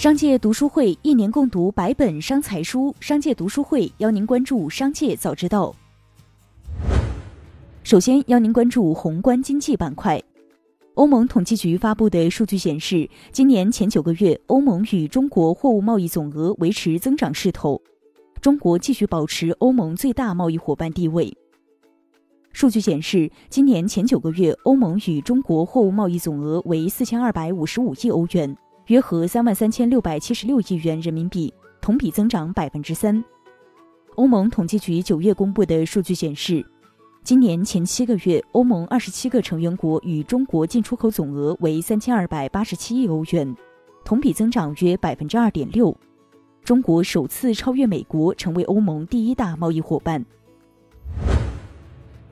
[0.00, 5.74] 商界读书会一年共读百本商财书，商界读书会邀您关注商界早知道。
[7.82, 10.18] 首先邀您关注宏观经济板块。
[10.94, 17.78] 欧盟统计局发布的数据显示，今年前九个月，欧盟与中国货物贸易总额维持增长势头，
[18.40, 21.30] 中国继续保持欧盟最大贸易伙伴地位。
[22.54, 28.56] 数据显示，今年前九个月，欧盟与中国货物贸易总额为四千二百五十五亿欧元。
[28.90, 33.22] 约合三万三千六百七十六亿元人民币，同比增长百分之三。
[34.16, 36.66] 欧盟统计局九月公布的数据显示，
[37.22, 43.56] 今年前七个月，欧盟二十七个成员国与中国进出口总额为三千二百八十七亿欧元，
[44.04, 45.96] 同比增长约百分之二点六。
[46.64, 50.26] 中国首次超越美国，成为欧盟第一大贸易伙伴。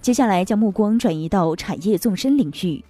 [0.00, 2.84] 接下来将目光转移到产业纵深领域。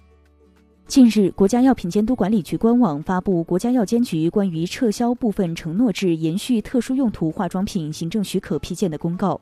[0.87, 9.33] 近日，国家药品监督管理局官网发布《国家药监局关于撤销部分承诺制延续特殊用途化妆品行政许可批件的公告》，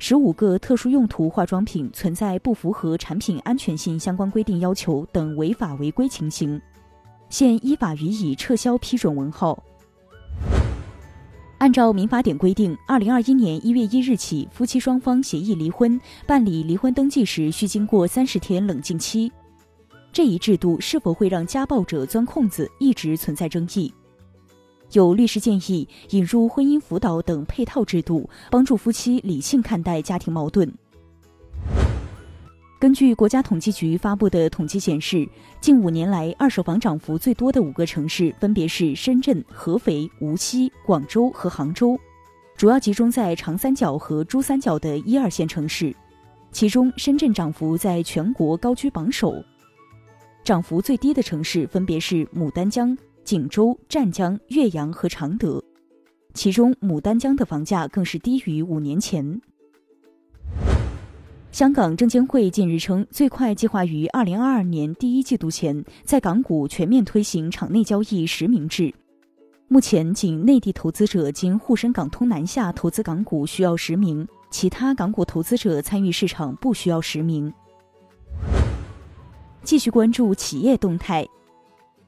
[0.00, 6.60] 十五个特殊用途化妆品存在不符合产品安全性相关规定要求等违法违规情形，
[7.28, 9.62] 现依法予以撤销批准文号。
[11.58, 19.30] 按照民法典规定，二零二一年一月一日起，夫妻双方协议离婚，办理离婚登记时需经过三十天冷静期。
[20.12, 23.92] 这一制度是否会让家暴者钻空子，一直存在争议。
[24.92, 30.68] 有律师建议引入婚姻辅导等配套制度，帮助夫妻理性看待家庭矛盾。
[32.80, 35.28] 根据国家统计局发布的统计显示，
[35.60, 41.96] 近五年来二手房涨幅最多的五个城市分别是深圳、合肥、无锡、广州和杭州，
[42.56, 45.94] 主要集中在长三角和珠三角的一二线城市，
[46.50, 49.44] 其中深圳涨幅在全国高居榜首。
[50.42, 55.62] 涨幅最低的城市分别是牡丹江、锦州、湛江、岳阳和常德，
[56.34, 59.40] 其中牡丹江的房价更是低于五年前。
[61.52, 68.92] 香港证监会近日称，最快计划于二零二二年第一季度前在港股全面推行场内交易实名制。
[69.68, 77.52] 目前，仅内地投资者经沪深港通南下投资港股需要实名，其他港股投资者参与市场不需要实名。
[79.62, 81.26] 继续关注企业动态，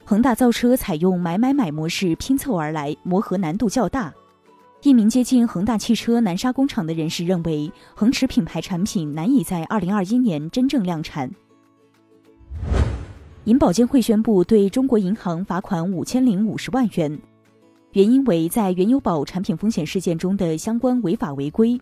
[0.05, 4.13] 恒大造车采用买买买模式拼凑而来，磨合难度较大。
[4.83, 11.31] 一名接近恒大汽车南沙工厂的人士认为，恒驰品牌产品难以在二零二一年真正量产。
[13.45, 17.21] 银保监会宣布对中国银行罚款五千零五十万元，
[17.93, 21.81] 原因为在原油宝产品风险事件中的相关违法违规。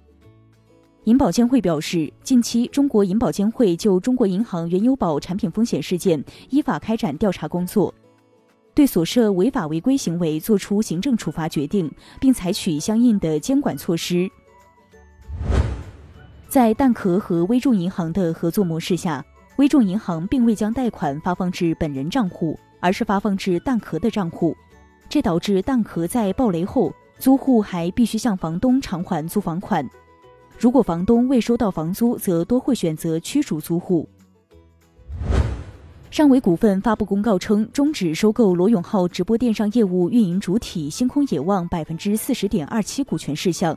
[1.04, 7.92] 银保监会表示，近期中国银保监会就中国银行原油宝产品风险事件依法开展调查工作，
[8.74, 11.90] 对所涉违法违规行为作出行政处罚决定，
[12.20, 14.30] 并采取相应的监管措施。
[16.48, 19.24] 在蛋壳和微众银行的合作模式下，
[19.56, 24.54] 微众银行并未将贷款发放至本人账户，而是发放至蛋壳的账户，
[25.08, 29.88] 这导致蛋壳在暴雷后，租户还必须向房东偿还租房款。
[30.60, 34.06] 如果房东未收到房租，则多会选择驱逐租户。
[36.10, 43.74] 尚伟股份发布公告称，终止收购罗永浩直播电商业务运营主体星空野望百分之四十点二七股权事项。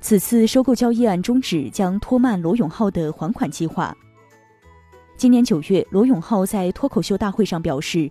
[0.00, 3.96] 此次收购交易案终止，将拖慢罗永浩的还款计划。
[5.16, 8.10] 今年九月，罗永浩在脱口秀大会上表示，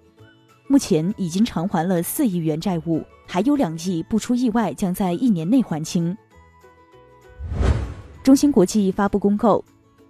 [0.69, 6.17] 目前已经偿还了四亿元债务，还有两亿不出意外将在一年内还清。
[8.23, 9.63] 中芯国际发布公告，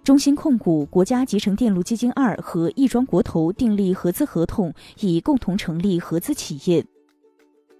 [0.04, 6.84] 中芯控股、国家集成电路基金二和亦庄国投订立合资合同，以共同成立合资企业。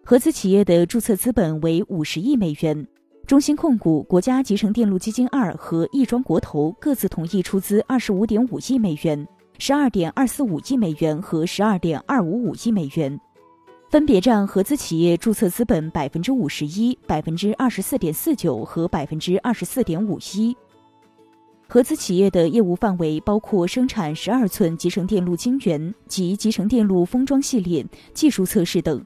[0.03, 2.87] 合资企业的注册资本为五十亿美元。
[3.26, 9.28] 中芯控股、国家集成电路基金二和亦庄国投各自同意出资二十五点五亿美元、
[9.59, 13.21] 十二点二四五亿美元和十二点二五五亿美元。
[13.92, 20.56] 分别占合资企业注册资本百分之五十一、百分之二十四点四九和百分之二十四点五一。
[21.68, 27.84] 合资企业的业务范围包括生产十二寸集成电路晶圆及集成电路封装系列、
[28.15, 29.04] 技术测试等。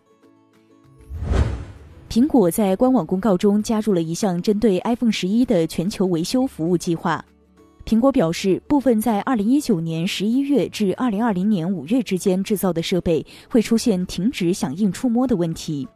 [2.08, 7.24] 苹果在官网公告中加入了一项针对 iPhone 十一的全球维修服务计划。
[7.86, 15.86] 苹果表示，部分在二零一九年十一月至二零二零年五月之间制造的设备会出现停止响应触摸的问题。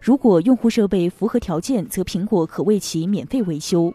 [0.00, 3.92] 如果用户设备符合条件，则苹果可为其免费维修。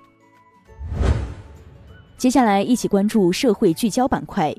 [2.17, 4.53] 接下来，一起关注社会聚焦板块。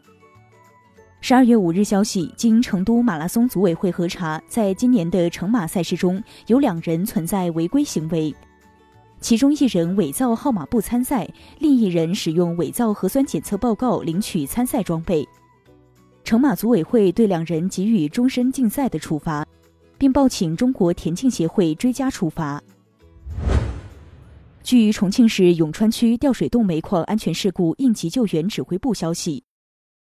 [1.21, 8.35] 十二月五日消息，经成都马拉松组委会核查，在今年的成马赛事中有两人存在违规行为，
[9.21, 11.29] 其中一人伪造号码布参赛，
[11.59, 15.27] 另一人使用伪造核酸检测报告领取参赛装备。
[16.25, 19.47] 成马组委会对两人给予终身禁赛的处罚，
[19.97, 22.63] 并报请中国田径协会追加处罚。
[24.63, 29.43] 据重庆市永川区吊水洞煤矿安全事故应急救援指挥部消息。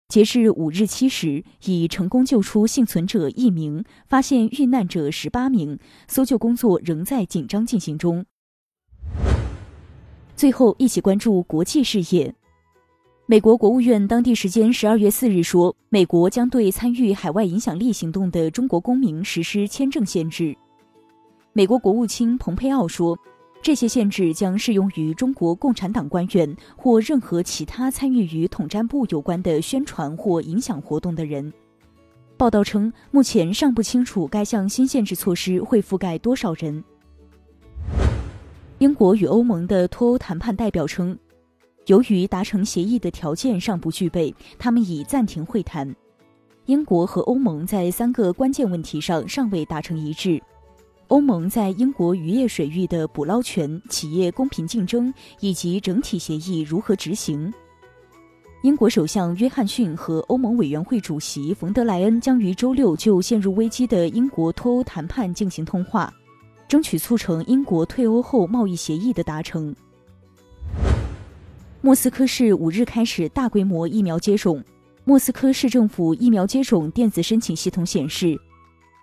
[0.09, 8.25] 截至五日七时，已成功救出幸存者一名，发现遇难者十八名，搜救工作仍在紧张进行中。
[10.41, 12.33] 最后，一起关注国际事业。
[13.27, 20.57] 美国国务院当地时间十二月四日说，美国将对参与海外影响力行动的中国公民实施签证限制。
[21.53, 23.15] 美国国务卿蓬佩奥说。
[23.61, 31.53] 这些限制将适用于中国共产党官员或任何其他参与与统战部有关的宣传或影响活动的人。
[32.35, 36.83] 报道称，目前尚不清楚该项新限制措施会覆盖多少人。
[38.81, 41.15] 英国与欧盟的脱欧谈判代表称，
[41.85, 45.95] 由于达成协议的条件尚不具备，他们已暂停会谈。
[46.65, 50.41] 英国和欧盟在三个关键问题上尚未达成一致。
[51.09, 57.53] 欧盟在英国渔业水域的捕捞权、企业公平竞争以及整体协议如何执行。
[58.63, 66.11] 英国首相约翰逊和欧盟委员会主席冯德莱恩将于周六就陷入危机的英国脱欧谈判进行通话，
[66.71, 69.75] 争取促成英国退欧后贸易协议的达成。
[71.81, 74.63] 莫斯科市五日开始大规模疫苗接种。
[75.03, 78.39] 莫斯科市政府疫苗接种电子申请系统显示。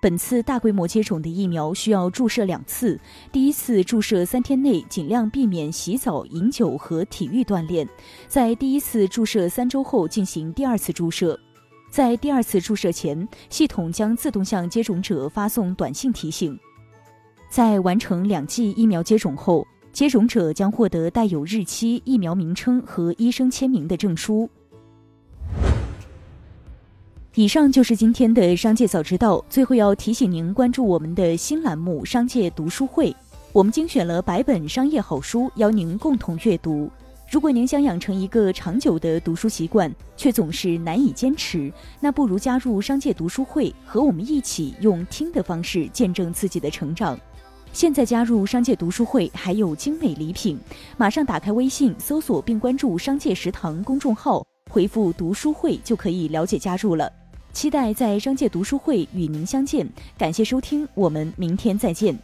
[0.00, 2.98] 本次大规模接种的疫苗需要注射两次，
[3.30, 7.86] 第一次注射三天内尽量避免洗澡、饮酒和体育锻炼，
[8.28, 11.38] 在第一次注射三周后进行第二次注射。
[11.90, 16.58] 在第二次注射前，系统将自动向接种者发送短信提醒。
[17.50, 24.48] 在完成两剂疫苗接种后，接种者将获得带有日期、疫苗名称和医生签名的证书。
[27.34, 29.42] 以上就是今天的商界早知道。
[29.48, 33.10] 最后要提醒您关注我们的新栏目《商界读书会》，
[33.52, 36.90] 我们精选了百本商业好书，邀您共同阅读。
[37.30, 47.18] 如果您想养成一个长久的读书习惯，却总是难以坚持，那不如加入商界读书会，和我们一起用听的方式见证自己的成长。
[47.72, 50.58] 现在加入商界读书会还有精美礼品，
[50.96, 57.12] 马上打开微信搜索并关注“商界食堂”公众号，回复“读书会”就可以了解加入了。
[57.52, 62.16] 期待在商界读书会与您相见，感谢收听，我们明天再见。